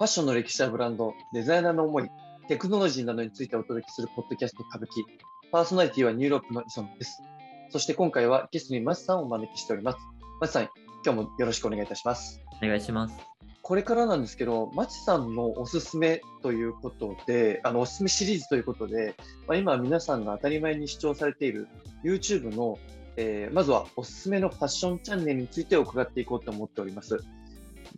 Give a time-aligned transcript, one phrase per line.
[0.00, 2.10] ファッションの歴史やブランド、デザイナーの思い、
[2.48, 5.04] テクノロジーなどについてお届けするポッドキャスト CUBKI。
[5.52, 7.22] パーソナリティはニューロープの磯野です。
[7.68, 9.98] そして今回はゲストに Machiさんをお招きしております。
[10.40, 10.70] Machiさん、
[11.04, 12.40] 今日もよろしくお願いいたします。
[12.62, 13.14] お願いします。
[13.60, 21.68] これからなんですけど、 Machiさんのおすすめということで、あのおすすめシリーズということで、まあ、今皆さんが当たり前に視聴されている
[22.02, 22.78] YouTube の、
[23.18, 27.22] えー、まずはおすすめのファッションチャンネルについて伺っていこうと思っております。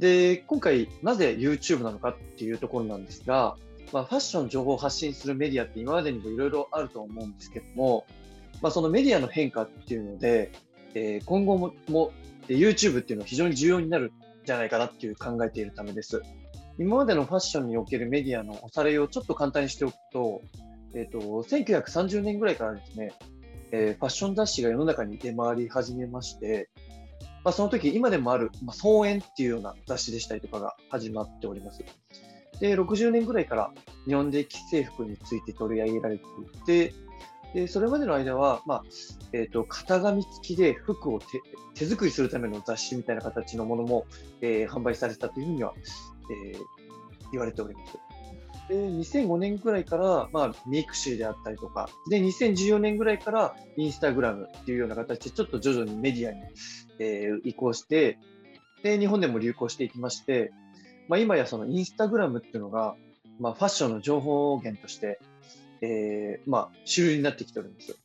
[0.03, 3.57] で、今回なぜ YouTube なのかっていうところなんですが、
[3.93, 8.05] まあ、ファッション情報を発信するメディアって今までにもいろいろあると思うんですけども、
[8.61, 10.51] まあ、そのメディアの変化っていうので、
[10.95, 12.11] えー、今後もも
[12.49, 14.13] YouTube っていうのは非常に重要になるん
[14.45, 16.21] じゃないかなっていう考えているためです。
[16.81, 20.43] 今までのファッションにおけるメディアのおさらいをちょっと簡単にしておくと、
[20.97, 23.13] えーと、1930年ぐらいからですね、
[23.71, 26.71] えー、ファッション雑誌が世の中に出回り始めまして、
[27.45, 31.83] まあ、その時今でもある、まあ、装苑っていうような雑誌でしたりとかが始まっております。
[32.61, 33.73] で、60年ぐらいから
[34.07, 36.95] 日本で既製服について取り上げられていて、
[37.55, 38.85] でそれまでの間は、まあ
[39.33, 41.21] えーと、型紙付きで服を
[41.75, 44.07] 手作りするための雑誌みたいな形のものも、
[44.41, 45.75] えー、販売されたというふうには、
[46.31, 46.61] えー、
[47.33, 47.99] 言われております。
[48.73, 56.41] で2005年ぐらいから、まあ、ミクシーであったりとか、で2014年ぐらいからインスタグラムっていうような形で、ちょっと徐々にメディアに、
[56.99, 58.19] えー、移行して、
[58.83, 60.53] で日本でも流行していきまして、
[61.09, 62.97] まあ、今やそのインスタグラムっていうのが、
[63.39, 65.21] まあ、ファッションの情報源として、
[65.83, 67.97] えー、まあ、主流になってきてるんですよ。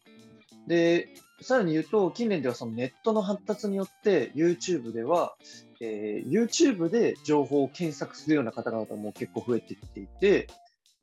[0.67, 1.07] で、
[1.41, 5.35] さらに言うと、近年ではそのネットの発達によって、YouTube では、
[5.79, 10.47] えー、YouTube で情報を検索するような方々も結構増えてきていて、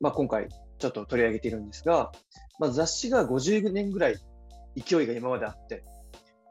[0.01, 2.11] まあ、今回ちょっと取り上げているんですが、
[2.59, 4.15] まあ、雑誌が50年ぐらい
[4.75, 5.83] 勢いが今まであって、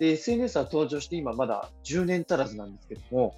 [0.01, 3.35] で、SNS は登場して今まだ10年足らずなんですけども、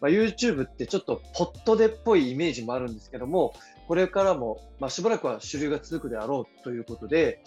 [0.00, 3.54] まあ、YouTube ってちょっとポットでっぽいイメージもあるんですけども、
[3.86, 7.42] これからも、まあ、しばらくは主流が続くであろうということで、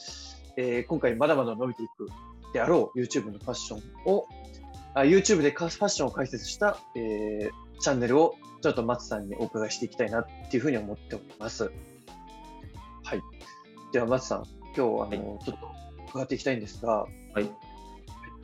[0.57, 2.07] えー、今回まだまだ伸びていく
[2.53, 4.27] であろう YouTube のファッションを、
[4.93, 11.71] あ YouTube でファッションを解説した、えー、チャンネルをちょっと松さんにお伺いしていきたいなっていうふうに思っております。
[13.03, 13.21] はい。
[13.93, 14.43] では松さん、
[14.75, 15.57] 今日あの、はい、ちょっと
[16.09, 17.49] 伺っていきたいんですが、はい。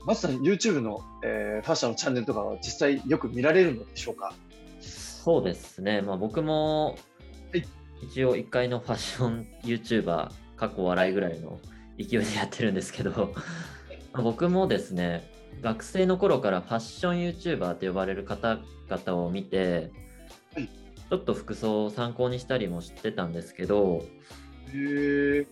[0.06, 4.34] 松さん、YouTube の、えー、ファッションのチャンネルとかは実際よく見られるのでしょうか？
[4.80, 6.02] そうですね。
[6.02, 6.98] まあ僕も、
[7.52, 7.66] はい、
[8.04, 11.60] 一応1回のファッション YouTuber、過去笑いぐらいの
[11.98, 13.34] 勢いでやってるんですけど、
[14.14, 19.92] 僕もですね、学生の頃からファッション YouTuber と呼ばれる方々を見て、
[20.54, 24.04] はい、ちょっと服装を参考にしたりもしてたんですけど、
[24.74, 25.48] へ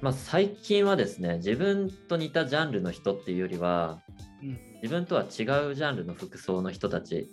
[0.00, 4.00] まあ、最近はですね自分と似たジャンルの人っていうよりは、
[4.42, 7.30] うん、自分とは違うジャンルの服装の人たち、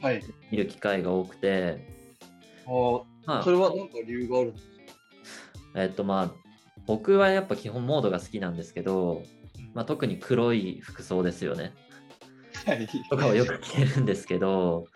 [0.00, 1.88] はい、見る機会が多くて、
[2.66, 2.70] あ
[3.26, 4.72] まあ、それは何か理由があるんですか？
[5.76, 6.45] えっとまあ
[6.86, 9.22] 僕はやっぱ基本モードが好きなんですけど、
[9.74, 11.74] まあ、特に黒い服装ですよね。
[12.64, 14.86] はい、とかをよく着てるんですけど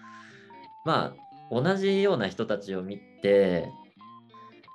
[0.84, 3.68] まあ同じような人たちを見て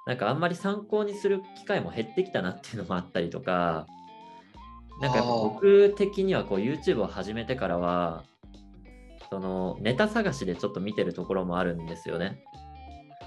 [0.06, 3.88] なんかあんまり参考にする機会も減ってきたなっていうのもあったりとか
[5.02, 8.24] なんか僕的にはこう YouTube を始めてからは
[9.30, 12.44] そのネタ探しでちょっと見てるところもあるんですよね。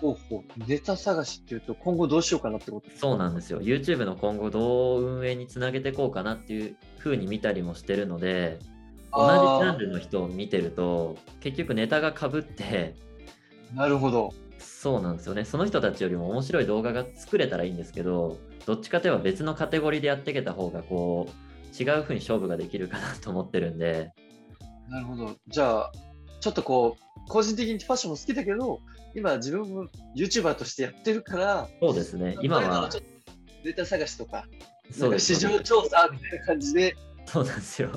[0.01, 8.59] ほうほうネタ探しっていうと今後どうしようかなってことそうなんですよ YouTube の今後どう運営につなげていこうかなっていうふうに見たりもしてるので
[9.13, 12.95] 同じジャンルの人を見てると結局ネタがかぶって
[13.75, 14.33] なるほど
[14.79, 15.45] そうなんですよね。
[15.45, 24.13] その人たちよりも面白い動画が作れたらいいんですけど、どっちかといえば別のカテゴリーでやっていけた方が、こう、違うふうに勝負ができるかなと思ってるんで。
[24.89, 25.35] なるほど。
[25.49, 25.93] じゃあ、
[26.41, 28.81] ちょっとこう、個人的にファッションも好きだけど、
[29.15, 32.37] 今自分も YouTuber としてやってるから、そうですね。
[32.43, 32.91] 今は。
[33.65, 34.47] データ探しとか、
[34.91, 36.97] そうです市場調査みたいな感じで
[37.27, 37.91] そうなんですよ。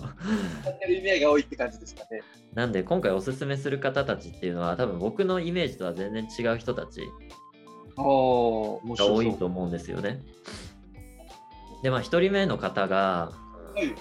[0.90, 2.22] 意味合いが多いって感じですかね。
[2.54, 7.02] なんで今回おすすめする方たちっていうのは多分僕のイメージとは全然違う人たち
[7.96, 8.82] が多
[9.24, 10.20] いと思うんですよね。
[11.82, 13.32] でまあ1人目の方が、
[13.74, 13.96] はい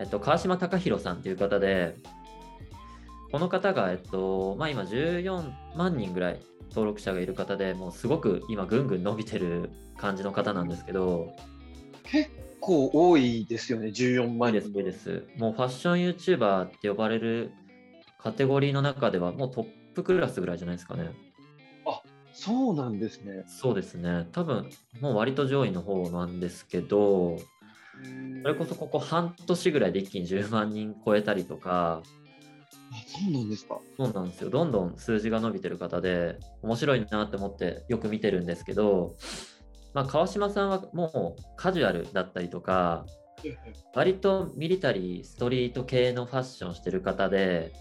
[0.00, 1.96] えっと、川島貴弘さんっていう方で
[3.32, 11.34] この方が、えっとまあ、今14万人ぐらい登録者がいる方でもうすごく今ぐんぐん伸びてる感じの方なんですけど
[12.04, 12.30] 結
[12.60, 14.72] 構多いですよね、14万人。
[14.72, 17.52] です、もうファッション YouTuber って呼ばれる
[18.18, 21.10] カテゴリーの中ではもうトップクラスぐらいじゃないですかね。
[21.86, 22.02] あ
[22.32, 23.44] そうなんですね。
[23.46, 24.28] そうですね。
[24.32, 24.68] 多分
[25.00, 27.38] もう割と上位の方なんですけど、
[28.42, 32.02] それこそここ半年ぐらいで一気に10万人超えたりとか、
[33.06, 33.80] そうなんですか。
[33.96, 34.50] そうなんですよ。
[34.50, 39.16] どんどん数字が伸びてる方で、面白いなって思ってよく見てるんですけど、
[39.94, 43.06] まあ、川島さんはもうカジュアルだったりとか、
[43.94, 47.72] 割とミリタリー、ストリート系のファッションしてる方で、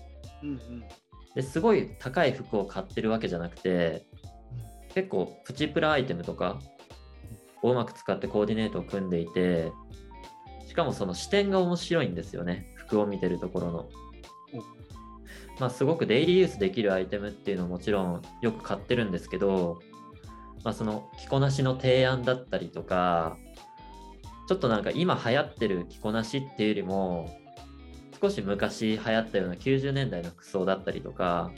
[0.44, 0.84] うんうん、
[1.36, 4.06] ですごい高い服を買ってるわけじゃなくて、
[4.94, 6.60] 結構プチプラアイテムとか
[7.62, 9.72] をうまく使ってコーディネートを組んでいて、
[10.68, 13.90] しかもその視点が面白いんですよね、服を見てるところの。
[15.60, 19.80] まあ、すごくデイリーユースできるアイテムっていうのももちろんよく買ってるんですけど、
[20.64, 23.38] まあ、その着こなしの提案だったりとか
[24.48, 27.30] ちょっとなんか今流行ってる着こなしっていうよりも
[28.20, 31.52] 少し昔流行ったような90年代の服装だったりとか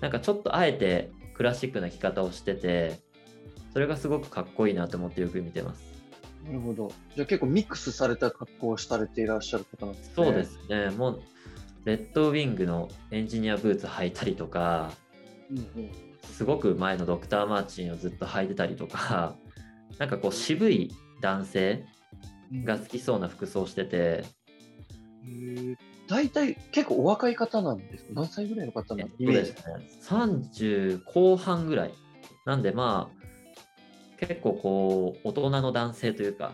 [0.00, 3.00] なんかちょっとあえてクラシックな着方をしてて
[3.72, 5.82] それがすごくかっこいいなと思ってよく見てます。
[6.44, 6.92] なるほど。
[7.16, 10.12] じゃあ結構ミックスされた格好をされていらっしゃる方なんですね。
[10.14, 10.90] そうですね。
[10.90, 11.22] もう
[11.84, 14.92] レッドウィングのエンジニアブーツ履いたりとか、
[15.50, 15.90] うんうん、
[16.22, 19.36] すごく前のドクター・マーチンをずっと履いてたりとか、
[19.98, 20.90] なんかこう渋い
[21.20, 21.84] 男性
[22.64, 24.24] が好きそうな服装してて。
[26.06, 28.10] 大体結構お若い方なんですか？
[28.12, 31.94] 何歳ぐらいの方なんですか、ね、30後半ぐらい。
[32.44, 33.10] なんでま
[34.20, 36.52] あ、結構こう、大人の男性というか、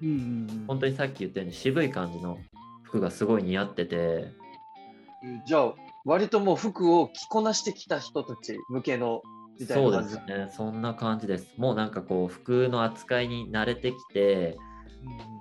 [0.00, 0.18] うんうんう
[0.62, 2.38] ん、本当にさっき言ったように渋い感じの
[2.84, 4.28] 服がすごい似合ってて。
[5.46, 5.74] じゃあ、
[6.04, 9.22] 割ともう服を着こなしてきた人たち向けの
[9.58, 11.54] みたいな感じそうですね、そんな感じです。
[11.56, 14.56] もうなんかこう、服の扱いに慣れてきて、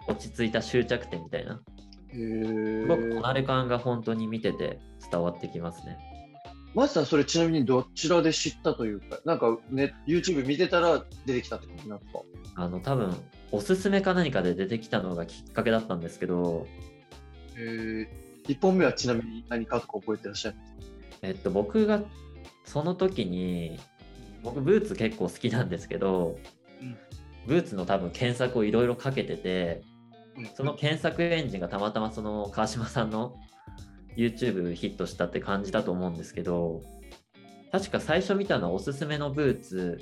[0.08, 1.62] うん、落ち着いた終着点みたいな。
[2.14, 4.80] すごくこなれ感が本当に見てて
[5.12, 5.98] 伝わってきますね。
[6.74, 12.20] マスさん、それちなみにどちらで知ったというか、なんかね、YouTube 見てたら出てきたってことなんですか？
[12.56, 13.16] あの、多分
[13.52, 16.68] おすすめか何かで出てきたのがきっかけだったんですけど、
[17.58, 18.08] えー、
[18.48, 20.58] 1本目はちなみに何かとか覚えてらっしゃる
[21.22, 22.02] えっと、僕が
[22.66, 23.80] その時に、
[24.44, 26.38] 僕ブーツ結構好きなんですけど、
[26.82, 26.98] うん、
[27.48, 29.82] ブーツの多分検索をいろいろかけてて、
[30.38, 33.36] うん、その検索エンジンがたまたまその川島さんの
[34.16, 36.82] YouTube ヒットしたって感じだと思うんですけど、
[37.72, 40.02] 確か最初見たのはおすすめのブーツ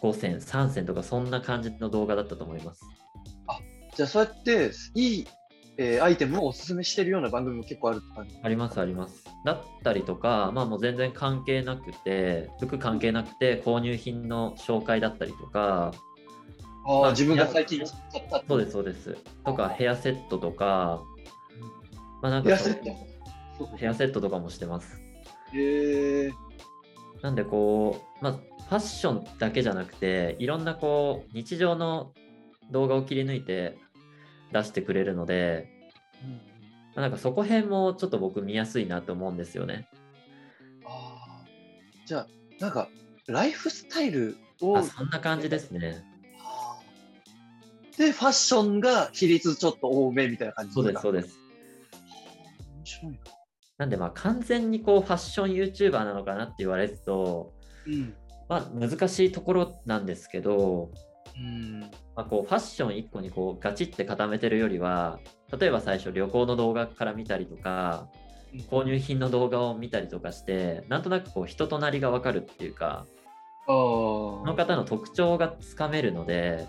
[0.00, 2.82] 5選、3選とかそんな感じの動画だったと思います。
[3.48, 3.58] あ、
[3.96, 5.26] じゃあそうやっていい
[5.78, 9.24] えー、アイテムをおすすめしてるような番組も結構あるって感じありますあります。
[9.44, 15.92] だったりとか、まあもう全然関係なくて、服関係なくて、購入品の紹介だったりとか、
[16.86, 19.16] あ、まあ、自分が最近買ったそうですそうです。
[19.44, 21.02] とかヘアセットとか、
[22.22, 24.98] まあなんかヘアセットヘアセットとかもしてます。
[25.52, 26.32] へえ。
[27.22, 32.12] なんでこう、まあファッションだけじゃなくて、いろんなこう日常の
[32.70, 33.76] 動画を切り抜いて
[34.56, 35.68] 出してくれるので、
[36.96, 39.88] うん、なんかそこ辺もちょっと僕見やすいなと思うんですよね。
[40.84, 41.44] ああ、
[42.06, 42.26] じゃあ、
[42.60, 42.88] なんか
[43.26, 44.82] ライフスタイルを。
[44.82, 46.04] そんな感じですね。
[47.98, 51.38] で、ファッションが比率ちょっと多めみたいな感じそうです、そうです。
[52.76, 53.18] 面白いな。
[53.78, 57.52] なんでまあ完全にこうファッション YouTuber なのかなって言われると、
[57.86, 58.14] うん、
[58.48, 60.90] まあ難しいところなんですけど、
[61.36, 65.20] うんまあ、こうファッション1個にこうガチって固めてるよりは
[65.58, 68.08] 例えば最初旅行の動画から見たりとか
[68.70, 73.06] 購入品の動画を見たりとかしてなんとなくこう人となりが分かるっていうか
[73.66, 76.66] その方の特徴がつかめるので、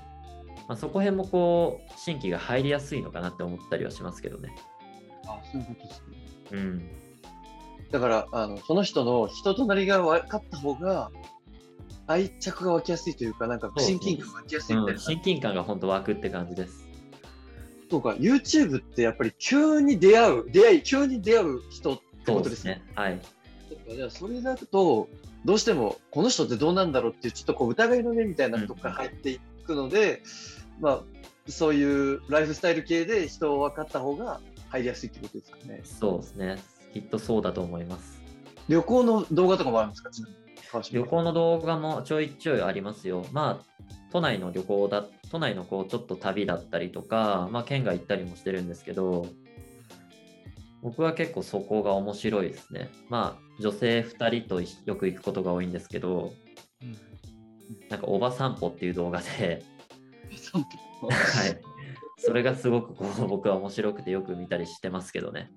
[0.67, 4.53] まあ、そこ辺もこう新規が入りやすいのかなって思ったりはしますけどね。
[5.25, 6.17] あそういうことですね。
[6.51, 6.89] うん、
[7.91, 11.11] だからあのその人の人となりが分かった方が
[12.07, 14.99] 愛着が湧きやすいというか、なんか親近感が湧きやすいみたいな。
[14.99, 16.87] 親近感が本当湧くって感じです。
[17.89, 22.81] そうか、YouTube ってやっぱり急に出会う、出会い、急に出会う人ってことですね。
[22.85, 23.21] すねはい。
[23.95, 25.07] じゃあそれだと、
[25.45, 30.23] どうしてもこの人ってどうなんだろうっていうちょっとこう疑いの目みたいなとこから入っていくので、
[30.77, 31.03] うん、まあ
[31.47, 35.81] そういうライフスタイル系で人を分かった方が入りやすいってことですかね。
[35.83, 36.57] そうですね。
[36.93, 38.21] きっとそうだと思います。
[38.67, 40.09] 旅行の動画とかもあるんですか？
[40.09, 40.46] ちなみに。
[40.91, 43.25] 旅行の動画もちょいちょいありますよ。
[43.31, 49.27] まあ、都内の旅行だ、都内のこうちょっと旅だったりとか、まあ、県外行ったりもしてるんですけど、
[50.81, 52.89] 僕は結構そこが面白いですね。
[53.09, 56.33] まあ、女性2人とよく行くことが多いんですけど、
[56.81, 56.97] うん、
[57.89, 59.63] なんか、おば散歩っていう動画で
[61.09, 61.61] はい。
[62.17, 65.51] それがすごくこう僕は面白くてよく見たりしてますけどね。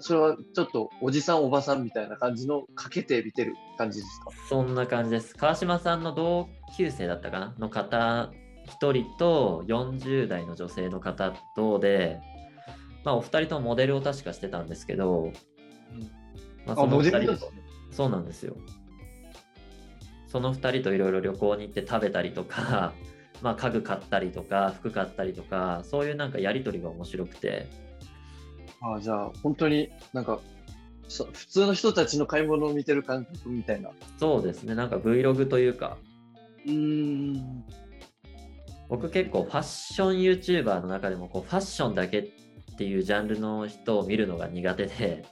[0.00, 4.30] それはちょっとおじさんおばさんみたいな感じのかけて見てる感じですか？
[4.48, 5.34] そんな感じです。
[5.36, 7.54] 川島さんの同級生だったかな？
[7.58, 8.32] の方
[8.66, 12.20] 1人と40代の女性の方とで
[13.04, 15.30] まあ、お二人ともモデルを確かしてたんですけど、うん。
[16.66, 17.46] まあ、その2人
[17.90, 18.56] そうなんですよ。
[20.26, 22.94] その2人といろいろ旅行に行って食べたりとか、
[23.42, 27.66] まあ、家具買ったりとか服買ったりとかそういうなんかやり取りが面白くて
[28.84, 30.40] ああじゃあ本当になんか
[31.08, 33.90] 普通の人たちの買い物を見てる感覚みたいな。
[34.18, 34.74] そうですね。
[34.74, 35.96] なんか Vlog というか。
[36.66, 37.64] うん。
[38.88, 39.62] 僕結構ファッ
[39.94, 45.24] ション YouTuber の中でもこうファッションだけっていうジャンルの人を見るのが苦手で。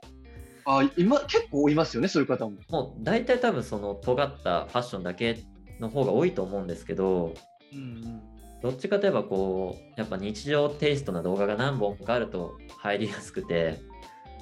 [0.65, 2.59] あ今結構いますよねそういう方も。
[2.71, 5.43] もう大体多分その尖ったファッションだけ
[5.81, 7.35] の方が多いと思うんですけど、
[7.73, 8.23] うんうん、
[8.63, 13.81] どっちかといえばこうやっぱ日常テイストな動画が何本かあると入りやすくて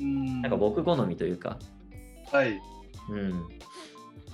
[0.00, 0.42] うん。
[0.42, 1.58] なんか僕好みというか。
[2.32, 2.60] はい。
[3.10, 3.48] うん。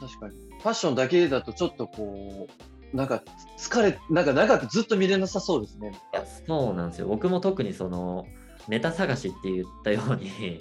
[0.01, 0.37] 確かに。
[0.61, 2.49] ファッションだけだとちょっとこ
[2.93, 3.23] うなんか
[3.59, 5.93] 疲れなんか長くずっと見れなさそうですね。
[6.15, 7.09] いやそうなんですよ。
[7.09, 8.27] 僕も特にその
[8.69, 10.61] ネタ探しって言ったように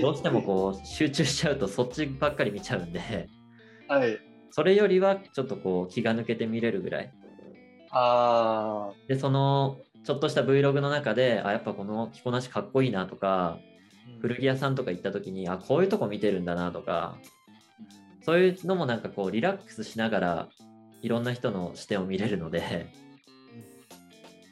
[0.00, 3.28] どうしてもこう集中しちゃうとそっちばっかり見ちゃうんで、
[3.88, 4.18] はい、
[4.50, 7.12] それよりはちょっとこう気が抜けて見れるぐらい。
[7.90, 13.58] あでそのちょっとした Vlog の中であやっぱこの着こなしかっこいいなとか、
[14.14, 17.16] うん、古着屋さんとか行った時にあこういうとこ見てるんだなとか
[18.22, 20.48] そういうのもなんかこうリラックスしながら
[21.02, 22.92] いろんな人の視点を見れるので、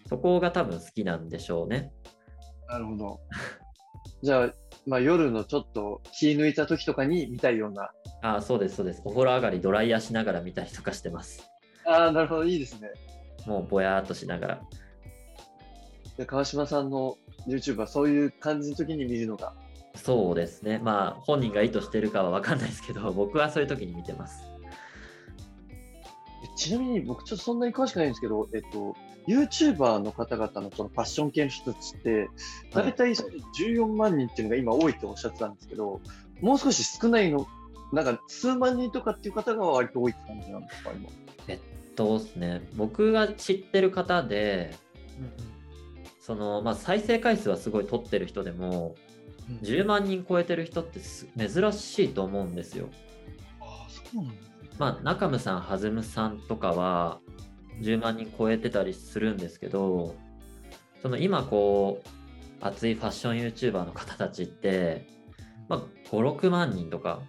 [0.09, 1.93] そこが多分好きなんでしょうね。
[2.67, 3.21] なるほど。
[4.23, 4.53] じゃあ
[4.87, 7.91] まあ、夜のちょっと気抜いた時とかに見たいような。
[8.23, 9.03] ああ、そうです、そうです。
[9.05, 11.47] お風呂上がりドライヤーしながら見たりとかしてます。
[11.87, 12.89] ああ、なるほど、いいですね。
[13.47, 14.61] もうぼやーっとしながら。
[16.17, 17.17] で川島さんの
[17.47, 19.53] YouTube はそういう感じの時に見るのが。
[19.95, 20.79] そうですね。
[20.79, 24.43] まあ、本人が意図してるかは分かんないですけど、 僕はそういう時に見てます。
[26.57, 28.97] ちなみに僕ちょっとそんなに詳しくないんですけど、えっと、
[29.29, 32.29] YouTuber の方々のそのファッション系の人たちって、
[32.73, 36.01] 大体14万人っていうのが今多いとおっしゃってたんですけど、
[36.41, 37.47] もう少し少ないの、
[37.93, 41.09] なんか数万人とかっていう方が割と多いって感じなんですか、今？
[41.49, 41.59] えっ
[41.99, 44.75] とですね、僕が知ってる方で、
[45.19, 45.33] うん、
[46.21, 48.95] そのまあ、再生回数はすごい取ってる人でも、
[49.51, 52.89] うん、10万人超えてる人って珍しいと思うんですよ。
[53.61, 54.35] ああ、そうなん。
[54.79, 57.21] まあ、中村さん、はずむさんとかは、
[57.81, 60.15] 10万人超えてたりするんですけど
[61.03, 62.09] その今こう
[62.61, 65.07] 熱いファッション YouTuber の方たちって、
[65.69, 67.21] まあ、56万人とか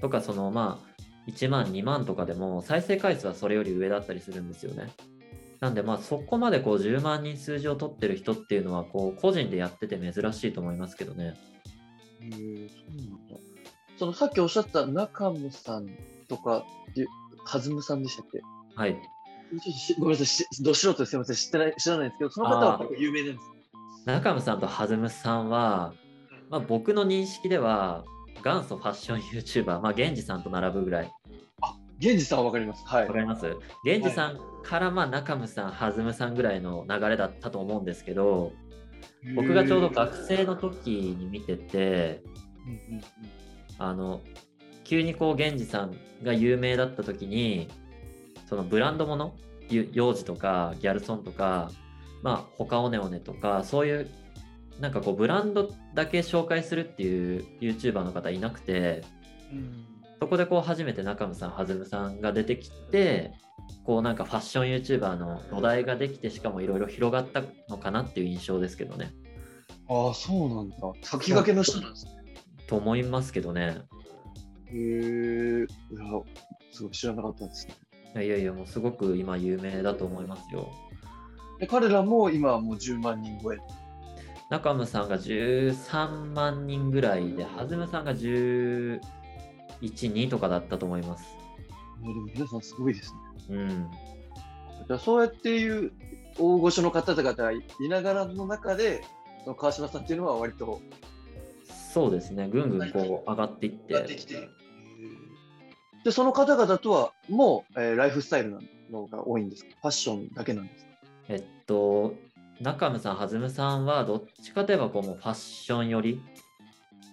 [0.00, 0.87] とかそのまあ
[1.28, 4.90] 1万2万とかでも再生回数はそれより上だったりするんですよね。
[5.60, 11.36] なんでまあそこまでこう10万人数字を取ってる人っていうのはこう個人でやってて珍しいと思いますけどね。
[12.20, 13.36] へえそうなんだ。
[13.98, 15.88] そのさっきおっしゃった中野さん
[16.28, 17.08] とかっていう、
[17.74, 18.40] むさんでしたっけ？
[18.76, 18.96] はい。
[19.98, 23.44] ごめんなさい、ど素人ですみません、知ってない知らないんですけど、その方は有名なんです
[24.04, 25.94] 中村さんとはずむさんは、
[26.50, 28.04] まあ、僕の認識では
[28.44, 31.10] 元祖ファッション YouTuber、まあ、源氏さんと並ぶぐらい。
[31.98, 32.84] あ源氏さんは分かります？
[32.86, 33.06] はい。
[33.06, 38.52] わかります源氏さんからまあ中村さん、はずむさんぐらいの流れだったと思うんですけど、
[39.34, 42.22] 僕がちょうど学生の時に見てて、
[43.78, 44.20] あの
[44.84, 47.68] 急にこう源氏さんが有名だった時に
[48.46, 49.34] そのブランドもの
[49.70, 51.70] 幼児とかギャルソンとか
[52.22, 54.10] まあ他オネオネとかそういう
[54.80, 59.04] なんかこうブランドだけ紹介するっていう YouTuber の方いなくて、
[59.52, 59.84] うん、
[60.20, 63.32] そこでこう初めて中野さんはずむさんが出てきて
[63.84, 69.12] こうなんかファッション YouTuber の土台ができてしかもいろいろ広がったのかなっていう印象ですけどね。
[69.88, 70.76] ああそうなんだ。
[71.02, 72.12] 先駆けの人なんですね。
[72.66, 73.78] と思いますけどね。
[74.66, 75.66] へえいや
[76.72, 77.68] すごい知らなかったです
[78.14, 78.24] ね。
[78.24, 80.70] いやいや、もうすごく今有名だと思いますよ。
[81.58, 83.58] で彼らも今はもう10万人超え。
[84.50, 88.14] 中村さんが13万人ぐらいで、はずむさんが
[89.82, 91.24] 11、2とかだったと思います。
[92.02, 93.12] でも皆さんすごいです
[93.48, 93.56] ね。
[93.56, 93.90] うん。
[94.86, 95.92] じゃそうやっていう
[96.38, 99.02] 大御所の方々がいながらの中で、
[99.44, 100.80] その川島さんっていうのは割と。
[101.92, 104.00] そうですね、ぐんぐんこう上がっていって。
[104.00, 104.48] ってきて
[106.04, 109.70] で、その方々とはもう、えー、ライフスタイルなのが多いんですか？
[109.80, 110.90] ファッションだけなんですか？
[111.28, 112.14] えっと、
[112.60, 116.22] 中村さん、はずむさんはどっちかといえばこうもうファッション寄り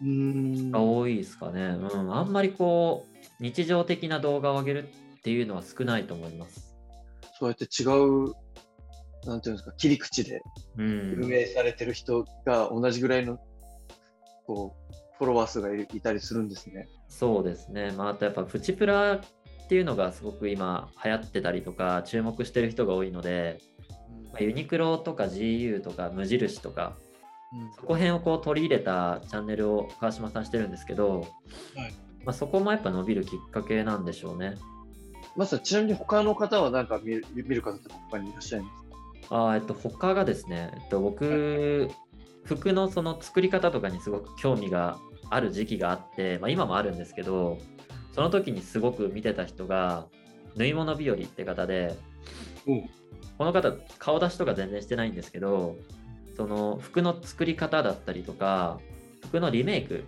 [0.01, 1.61] が多いですかね。
[1.61, 6.75] うん、あんまりこう、日常的な動画を上げるっていうのは少ないと思います。
[7.39, 8.33] そうやって違う、
[9.27, 10.41] なんていうんですか、切り口で
[10.77, 13.39] 運営されてる人が同じぐらいの、
[14.45, 16.87] こう、フォロワー数がいたりするんですね。
[17.07, 17.91] そうですね。
[17.91, 19.21] まあ、あとやっぱプチプラっ
[19.67, 23.59] ていうのがすごく今流行ってたりとか注目してる人が多いので、
[24.31, 26.95] まあ、ユニクロとか GU とか無印とか、
[27.75, 31.29] そこ辺をこう取り入れたチャンネルを川島さんしてるんですけど、はい。
[32.25, 34.55] まあ、そこもやっぱ伸びるきっかけなんでしょうね。
[35.35, 38.69] まずちなみに他の方は何か見る見る方って他にいらっしゃいま
[39.21, 39.29] す？
[39.29, 41.95] かあえっと他がですね、えっと、僕、はい、
[42.43, 44.97] 服のその作り方とかにすごく興味が
[45.29, 47.57] ある時期があって、まあ、今もあるんですけど
[48.13, 50.07] その時にすごく見てた人が
[50.55, 51.97] 縫い物日和って方で、
[52.65, 52.73] う。
[52.73, 52.89] ん、
[53.37, 55.75] この方顔出しとか全然してないんですけど
[56.35, 58.79] その服の作り方だったりとか
[59.23, 60.03] 服のリメイク、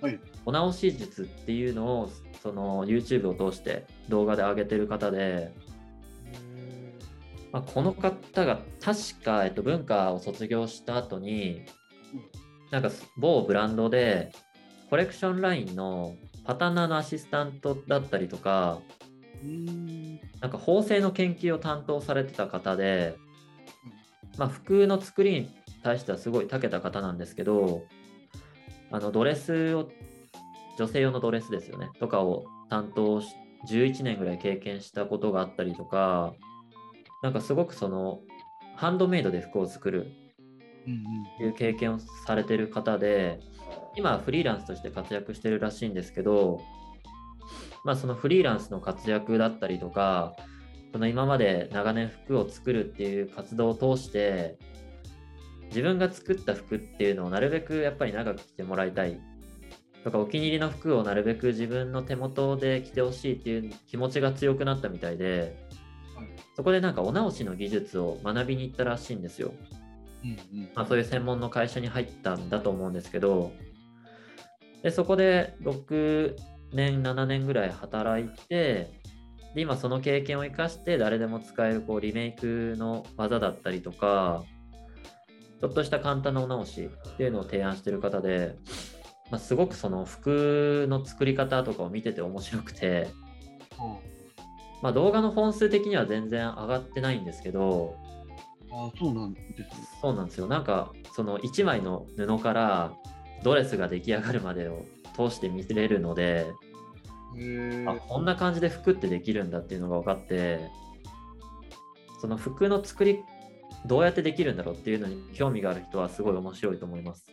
[0.00, 2.10] はい、お直し術っていうのを
[2.42, 5.52] その YouTube を通して動画で上げてる方で、
[7.52, 11.62] まあ、この方が確か、えっと、文化を卒業した後に
[12.70, 14.32] なんか某ブランドで
[14.90, 18.78] コレクションラインのパタナーのアシスタントだったりとか
[20.40, 23.16] なんか縫製の研究を担当されてた方で、
[24.38, 25.50] まあ、服の作りに
[25.82, 27.84] 対してはすごい長けた方なんですけど
[28.90, 29.90] あのドレスを
[30.78, 31.88] 女性用のドレスですよね。
[31.98, 33.28] とかを担当し
[33.68, 36.34] 11年ぐらい経験したことがあったりとか
[37.22, 38.20] なんかすごくその
[38.76, 40.12] ハンドメイドで服を作る
[41.40, 43.40] いう経験をされてる方で
[43.96, 46.60] 今フリーランスとして活躍してるらしいんですけど
[47.84, 50.36] まあそのフリーランスの活躍だったりとか
[50.92, 54.58] その今まで長年服を作るっていう活動を通して
[55.68, 59.20] 自分が作った服っていうのをなるべくやっぱり長く着てもらいたい
[60.04, 65.66] とかお気に入りの服をなるべく自分の手元で着てほしいっていう気持ちが強くなったみたいで、
[66.54, 69.52] そこでなんかお直しの技術を学びに行ったらしいんですよ。
[70.24, 73.52] うんうんまあ、そういう専門の会社に入ったんだと思うんですけど
[74.82, 76.36] でそこで6
[76.72, 78.90] 年7年ぐらい働いて
[79.56, 84.44] で今その経験を生かして誰でも使えるこうリメイクの技だったりとか
[85.60, 88.56] ちょっとした簡単なお直しっていうのを提案してる方で
[89.30, 93.08] まあ、すごくその服の作り方とかを見てて面白くて、
[94.82, 97.96] まあ、動画の本数的には全然上がってないんですけど
[98.70, 99.68] あそうなんですね。
[100.00, 100.46] そうなんですよ。
[100.48, 102.92] なんかその1枚の布から
[103.42, 104.84] ドレスが出来上がるまでを
[105.16, 106.46] 通して見れるので
[107.86, 110.60] あこんな感じで服ってできるんだっていうのが分かって
[112.20, 113.20] その服の作り
[113.84, 117.26] どうやってできるんだろうっていうのに興味がある人はすごい面白いと思います。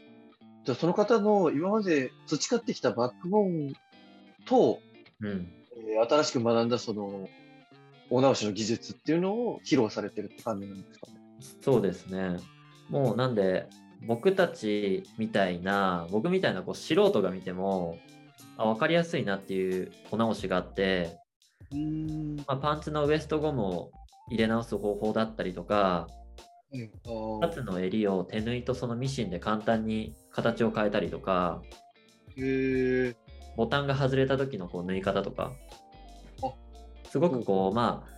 [0.65, 3.73] じゃあその方の今まで培ってきたバックボーン
[4.45, 4.79] と、
[5.21, 7.27] うん、えー、新しく学んだその
[8.09, 11.13] お直しの技術っていうのを披露されてるって感じなんですかね？
[11.61, 12.37] そうですね。
[12.89, 13.67] もうなんで
[14.05, 17.97] 僕たちみたいな僕みたいなこう素人が見ても
[18.57, 21.17] あ分かりやすいなっていうお直しがあって
[21.71, 22.35] うん。
[22.47, 23.91] まあ、パンツのウエストゴムを
[24.29, 26.07] 入れ直す方法だったりとか
[26.73, 31.61] シャツの襟を手縫いとそのミシンで簡単に形を変えたりとか、
[32.35, 33.15] へ
[33.55, 35.51] ボタンが外れた時のこう縫い方とか、
[37.09, 38.13] すごくこう、まあ、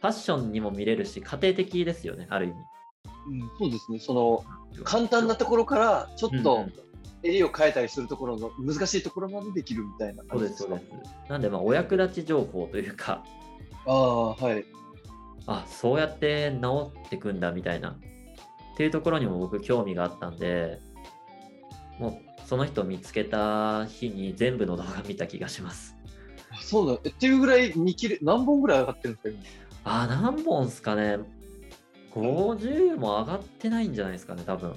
[0.00, 2.54] ファッションにも見れるし、家庭的ですよね、ある意味。
[3.28, 4.44] うん、そうですね、その
[4.84, 6.66] 簡単なところからちょっと
[7.26, 10.22] 襟を変えたりするところの難しいところまでできるみたいな。
[10.30, 10.84] そうです、そうです。
[11.28, 13.24] なんで、まあ、お役立ち情報というか、
[13.86, 14.64] ああ、はい。
[15.46, 17.90] あそうやって治ってくんだみたいな。
[17.90, 20.80] っていうところにも僕興味があったんで
[21.98, 25.96] もうその人を見つけた日に全部の動画見た気がします。
[26.60, 26.94] そうだ。
[26.94, 31.18] っていうぐらい見切れ何本ぐらい上がってるんですかあ何本ですかね。
[32.14, 34.74] 50も上がってないんじゃないですかね多分。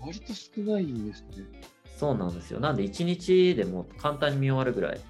[0.00, 1.44] 割と少ないんですね
[1.96, 5.00] そうなんですよなんで1日でも簡単に見終わるぐらい、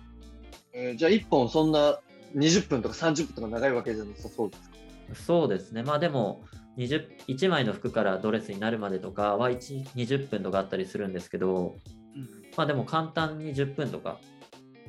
[0.72, 1.98] えー、じゃあ1本そんな
[2.34, 4.74] 20分とか30分とか長いわけじゃなさそうですか
[5.12, 5.82] そうですね。
[5.82, 6.44] まあでも
[6.78, 11.76] 20、1枚の服からドレスになるまでとかは1 20分とかあったりするんですけど、
[12.16, 14.18] うん、まあでも簡単に10分とか。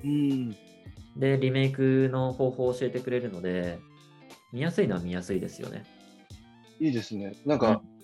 [0.03, 0.51] うん、
[1.17, 3.79] で、リメイクの方法を教えてくれるので、
[4.53, 5.83] 見やすいのは見やすいですよね。
[6.79, 7.33] いいですね。
[7.45, 7.94] なんか、うん、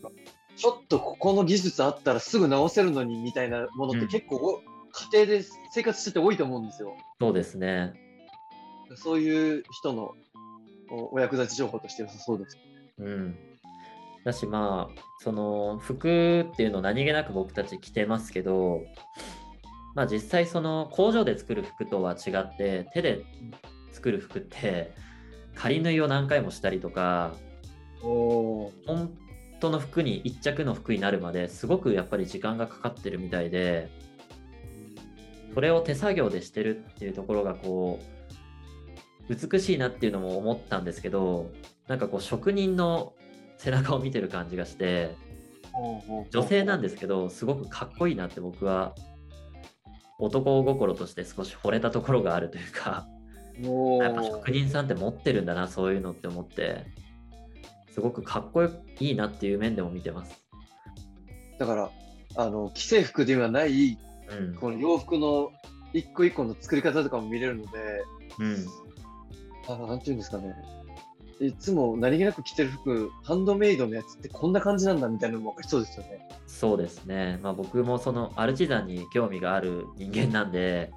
[0.62, 6.95] ちょっとここの技術あったらすぐ直せるのにみたいなものって結構、うん、家庭で生活してて多いと思うんですよ。
[7.19, 7.93] そうですね。
[8.95, 10.13] そういう人の
[11.12, 12.58] お役立ち情報として良さそうです。
[13.00, 13.36] うん。
[14.24, 18.82] だしまあ、その服っていうのを何気なく僕たち着てますけど、
[19.95, 23.24] まあ実際その工場で作る服とは違って手で
[23.93, 24.93] 作る服って
[25.56, 27.34] 仮縫いを何回もしたりとか、
[28.00, 28.71] 本
[29.62, 33.89] 当の服に1着の服になるまですごくやっぱり時間がかかってるみたいで、
[35.54, 38.00] それを手作業でしてるっていうところがこ
[39.30, 41.52] う美しいなっていうのも思ったんですけど
[41.88, 43.13] なんかこう職人の
[43.58, 45.15] 背中を見てる感じがして
[46.32, 48.95] 女性なんですけどすごくかっこいいなって僕は
[50.19, 53.08] 男心として少し惚れたところがあるというか
[54.02, 56.86] やっぱ職人さんって持ってるんだなそういうのって思って
[57.93, 60.41] すごくかっこいいなっていう面でも見てます。
[61.60, 61.91] だから
[62.36, 63.97] あの既製服ではない、
[64.30, 65.51] うん、この洋服の
[65.93, 67.69] 一個一個の作り方とかも見れるので、
[68.39, 68.65] うん、
[69.67, 70.56] あのなんていうんですかね。
[71.41, 76.27] いつも何気なく着てる服ハンドメイドのやつってこんな感じなんだみたいなのも分かりそうですよね。
[76.45, 77.39] そうですね。
[77.41, 80.91] まあ僕もそのアルチザンに興味がある人間なんで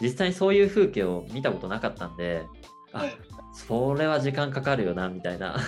[0.00, 2.46] 実際にそういう風景を見たことなかったんで
[2.92, 3.16] あ、はい、
[3.52, 5.58] それは時間かかるよなみたいな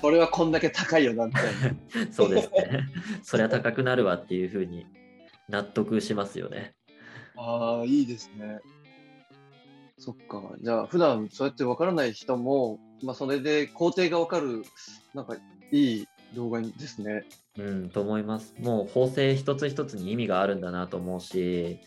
[0.00, 2.12] これはこんだけ高いよなみたいな。
[2.12, 2.86] そうですね。
[3.22, 4.86] そりゃ高くなるわっていう風に
[5.48, 6.74] 納得しますよね。
[7.36, 8.60] ああいいですね。
[9.98, 10.42] そっか。
[10.60, 14.62] じゃあ普段そうやって分からない人もまあそれで工程が分かる
[15.14, 15.36] なんか
[15.72, 17.24] いい動画ですね。
[17.56, 18.54] うんと思います。
[18.60, 21.80] もう縫製一つ一つに意味があるんだなと思うし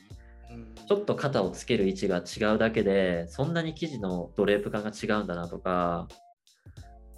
[0.87, 6.07] ちょっと肩をつける位置が違うだけでそんなに生地のドレープ感が違うんだなとか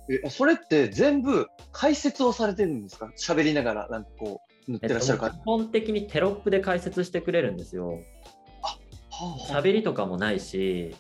[0.10, 3.12] えそれって全部解説をされてるんですか？
[3.18, 8.00] 喋りながらなんかこう塗ってらっしゃるか、基本的にテロップで解説してくれるんですよ。
[9.50, 10.96] 喋、はあ、りとかもないし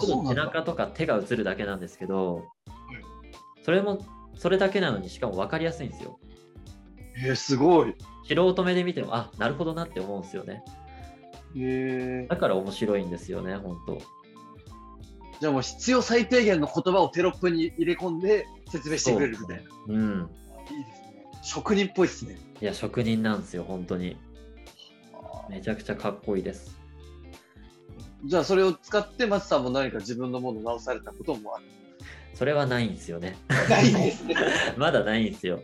[0.00, 2.44] ちょっと背中とか手が映るだけなんですけど、
[3.64, 4.04] それも
[4.36, 6.18] それだけなのにしかも分かりやすいんですよ。
[7.24, 7.94] えー、すごい。
[8.26, 10.62] 素人目で見てもあなるほどなって思うんですよね。
[11.56, 13.98] へだから面白いんですよね、本当。
[15.40, 19.70] じゃあもう必要最低限の言葉をテロップに入れ込んで説明してくれるみたいな。
[19.88, 20.30] うん。
[20.70, 21.26] いいですね。
[21.42, 22.38] 職人っぽいですね。
[22.60, 24.16] いや、職人なんですよ、本当に。
[25.50, 26.78] めちゃくちゃかっこいいです。
[28.24, 31.66] じゃあそれを使って松さんも何か自分のものを直されたこともある？
[32.34, 33.36] それはないんですよね。
[33.68, 34.34] ないですね。
[34.78, 35.60] まだないんですよ。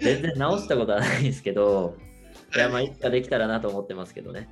[0.00, 1.96] 全然直したことはないんですけど、
[2.54, 4.48] いや、まあ、いつかできたらなと思ってますけどね。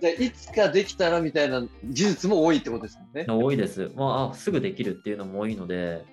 [0.00, 3.26] でいつかできたらみたいな技術も多いってことですもんね。
[3.28, 3.90] 多いです。
[3.94, 6.04] まあ、あすぐできるっていうのも多いので。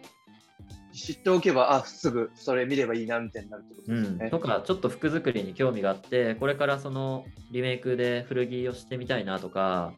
[0.93, 4.25] 知っておけば、あすぐそれ見ればいいなみたいになるってことですね。
[4.25, 9.93] うん、とか、ちょっと服作りに興味があって、これからそのリメイクで古着をしてみたいなとか、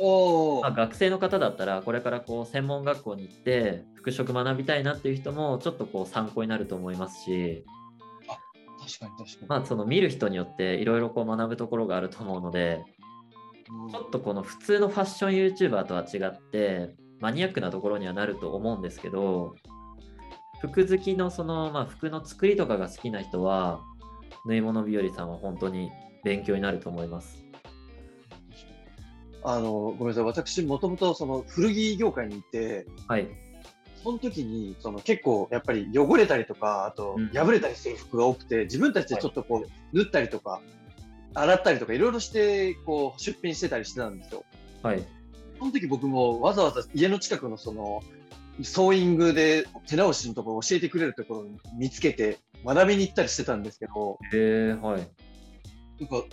[0.00, 7.64] おまあ、学生の方だったら、これからこう専門学校に行って、服飾学びたいなっていう人も、ちょっとこう参考になると思いますし。
[8.80, 9.48] 確かに確かに。
[9.48, 12.80] まあ、その見る人によっていろいろこう学ぶところがあると思うので、
[13.90, 19.54] ちょっとこの普通のファッション YouTuber とは違ってマニアックなところにはなると思うんですけど
[20.60, 23.80] 服好きのその、まあ、服の作りとかが好きな人は
[24.46, 25.90] 縫い物日和さんは本当に
[26.24, 27.44] 勉強になると思います。
[29.44, 30.24] あのごめんなさい。
[30.24, 33.28] 私もともとその古着業界にいて、はい、
[34.02, 40.60] その時にその結構やっぱり汚れたりとかあと破れたりする服が多くて、自分たちでちょっとこう縫ったりとか
[41.42, 44.44] 洗ったりとかいろいろしてこう出品してたりしてたんですよ。
[44.82, 45.04] はい。
[45.58, 48.02] その時僕もわざわざ家の近くのその
[48.62, 51.44] ソーイングで手直しのところを教えてくれるところを
[51.78, 55.08] 見つけて学びに行ったりしてたんですけど、へえはい。
[56.00, 56.24] なんか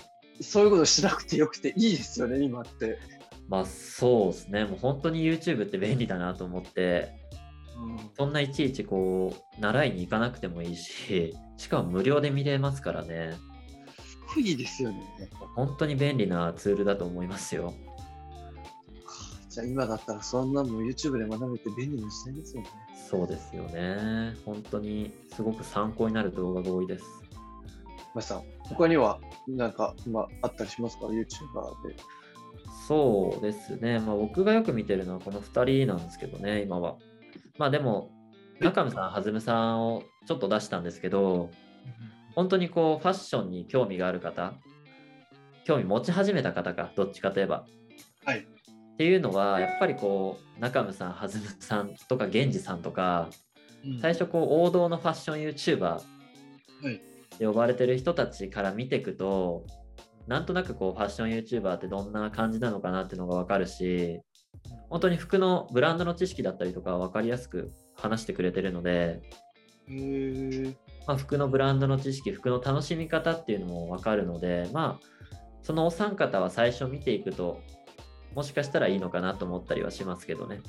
[0.41, 2.99] そういうことしなくてよくていいですよね、今って。
[3.47, 7.13] まあそうですね、もう本当に YouTube って便利だなと思って、
[7.77, 13.33] うん、そんないちいちこう習いに行かなくてもいいし、しかも無料で見れますからね。
[14.35, 15.29] ごいですよね。
[15.55, 17.73] 本当に便利なツールだと思いますよ。
[19.49, 22.69] じゃあ今だったらそんなも YouTube で学べて便利な時代ですよね。
[23.09, 24.35] そうですよね。
[24.45, 27.05] 本当にすごく参考になる動画が多いです。
[28.13, 31.15] まさん、他には何か今あったりしますか ?YouTuber
[31.87, 31.95] で。
[32.87, 33.99] そうですね。
[33.99, 36.97] まあ僕がよく見てるのはこの2人なんですけどね、今は。
[37.57, 38.11] まあでも、
[38.59, 41.49] 中見さん、はずむさんをちょっと出したんですけど、
[42.35, 44.53] 本当にこうファッションに興味がある方、
[45.65, 47.65] 興味持ち始めた方か、どっちかといえば。
[48.25, 48.39] はい。
[48.39, 53.29] っていうのは、やっぱりこう、中村さん、はずむさんとか、源氏さんとか、
[53.83, 56.01] うん、最初こう、王道のファッション YouTuber
[57.37, 59.65] で呼ばれてる人たちから見ていくと、
[60.27, 64.21] なんとなくこう、ファッション YouTuber ってどんな感じなのかなっていうのがわかるし、
[64.89, 69.21] 本当に服のブランドの知識だったりとか分かりやすく話してくれてるので、
[71.07, 75.25] まあ、服のブランドの知識服の楽しみ方っていうのも分かるのでまあ
[75.61, 77.61] そのお三方は最初見ていくと
[78.35, 80.59] もしかしたらいいのかなと思ったりはしますけどね。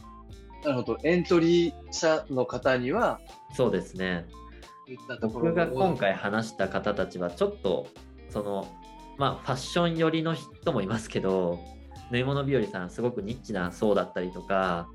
[0.64, 0.99] なるほど。
[1.03, 3.20] エントリー者の方には
[3.55, 4.27] そうですね。
[5.20, 7.88] 僕が今回話した方たちはちょっと
[8.31, 8.68] その
[9.18, 11.59] まあファッション寄りの人もいますけど
[12.11, 14.88] 縫い物日和さんすごくニッチな層だったりとか、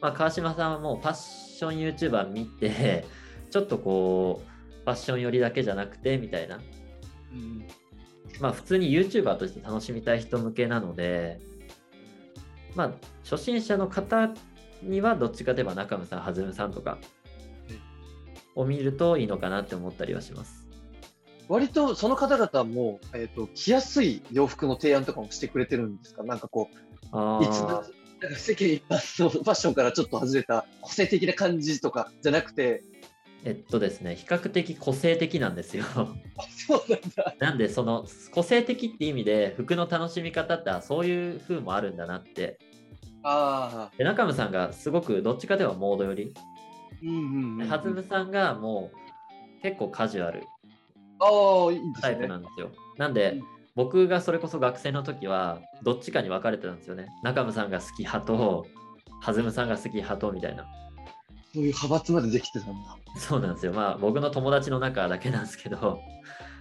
[0.00, 1.14] まあ、川島さんはもうファッ
[1.56, 3.04] ション YouTuber 見て
[3.50, 6.60] ちょっとこうファッション寄りだけじゃなくてみたいな、
[7.32, 7.66] うん、
[8.40, 11.40] まあ普通に YouTuber として楽しみたい人向けなので
[12.74, 12.92] まあ
[13.28, 14.34] 初心者の方
[14.82, 16.98] にはどっちかといえば中村さん、はずむさんとか
[18.54, 20.66] を見るといいのかなって思ったりはします。
[21.48, 26.24] 割とその方々も、えーと、着やすい洋服の提案とかもしてくれてるんですか？
[26.24, 26.76] なんかこう、
[28.34, 32.82] 世間一般のファッションからちょっと外れた個性的な感じとかじゃなくて、
[33.46, 35.84] えっとですね、比較的個性的なんですよ。
[36.50, 37.34] そうなんだ。
[37.38, 42.58] なんで、その個性的って意味で、服の楽しみ方ってそういう風もあるんだなって
[43.22, 46.34] あで中村さんがすごくどっちかではモード寄り。
[47.68, 48.90] はずむさんがも
[49.60, 50.42] う結構カジュアル
[52.00, 52.72] タイプなんですよ。
[52.98, 53.42] なんで、うん、
[53.76, 57.06] 僕がそれこそ学生の時はどっちかに分かれてたんですよね。
[57.22, 58.66] 中村さんが好き派と、
[59.20, 60.66] はずむさんが好き派とみたいな。
[61.56, 62.98] そういう派閥までできてたんだ。
[63.16, 63.72] そうなんですよ。
[63.72, 66.02] まあ僕の友達の中だけなんですけど、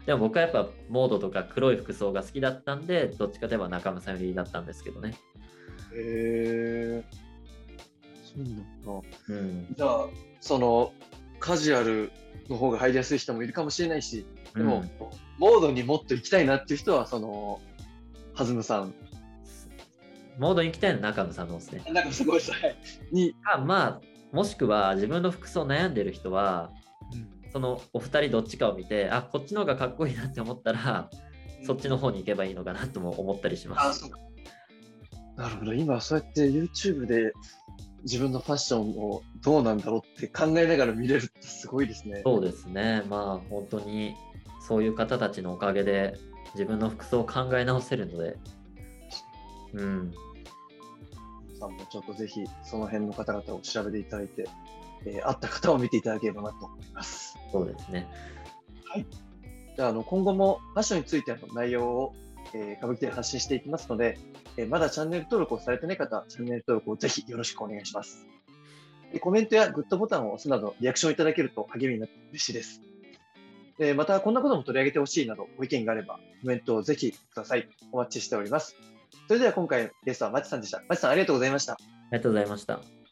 [0.06, 5.16] でも僕はやっぱモードとか黒い服装が好きだったんで、どっちかといえば中村さん寄りだったんですけどね。
[5.94, 7.04] へえ
[8.24, 9.08] そうなんだ。
[9.28, 10.06] うん、じゃあ、
[10.40, 10.94] その、
[11.40, 12.12] カジュアル
[12.50, 14.92] の方が入りやすい人もいるかもしれないし、でも、うん、
[15.40, 17.60] モードにもっと行きたいなっていう人は、その、
[18.34, 18.94] はずむさん。
[20.38, 21.84] モードに行きたいのは中野さんのですね。
[21.88, 22.78] 中野さん、ごめんなさい。
[23.12, 23.36] に。
[23.54, 24.02] あまあ、
[24.36, 26.70] もしくは自分の服装悩んでる人は、
[27.14, 31.10] うん、そのお二人どっちかを見て、あ、こっちの方がかっこいいなって思ったら、
[31.66, 34.12] そっちの方に行けばいいのかなとも思ったりします。
[35.38, 35.74] なるほど。
[35.74, 37.32] 今、そうやって YouTube で
[38.04, 42.22] 自分のファッションをどうなんだろうって考えながら見れるってすごいですね。
[42.26, 43.04] そうですね。
[43.10, 44.16] まあ、本当に
[44.68, 46.18] そういう方たちのおかげで
[46.56, 48.38] 自分の服装を考え直せるので。
[49.74, 50.14] うん。
[51.56, 54.48] さんもちょっとぜひその辺の方々を調べていただいて、
[55.06, 57.38] えー、会った方を見ていただければなと思います。
[57.52, 58.08] そうですね。
[58.86, 59.06] はい。
[59.76, 62.14] じゃあ、あの今後もファッションについての内容を
[62.54, 64.18] えー、歌舞伎で発信していきますので、
[64.58, 68.26] えー、まだチャンネル登録をされてない方は、チャンネル登録をぜひよろしくお願いします。
[69.12, 72.82] でコメントやグッドボタンを押すなど、リアクションいただけると励みになって嬉しいです。
[73.78, 77.68] でまた、こんなことも取り上げてほしいなど、ご意見があれば、コメントをぜひください。
[77.92, 78.76] お待ちしております。
[79.28, 80.82] それでは今回ゲストはマチさんでした。
[80.88, 81.74] マチさん、ありがとうございました。
[81.74, 81.78] あ
[82.12, 83.05] りがとうございました。